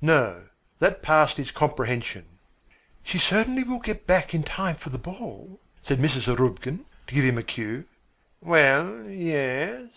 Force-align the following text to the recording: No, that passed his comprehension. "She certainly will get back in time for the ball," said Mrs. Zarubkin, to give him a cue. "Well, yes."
No, 0.00 0.44
that 0.78 1.02
passed 1.02 1.36
his 1.36 1.50
comprehension. 1.50 2.24
"She 3.02 3.18
certainly 3.18 3.64
will 3.64 3.80
get 3.80 4.06
back 4.06 4.32
in 4.32 4.44
time 4.44 4.76
for 4.76 4.88
the 4.88 4.98
ball," 4.98 5.58
said 5.82 5.98
Mrs. 5.98 6.26
Zarubkin, 6.28 6.84
to 7.08 7.14
give 7.16 7.24
him 7.24 7.36
a 7.38 7.42
cue. 7.42 7.86
"Well, 8.40 9.02
yes." 9.10 9.88